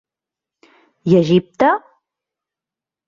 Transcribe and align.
I 1.13 1.15
Egipte? 1.19 1.69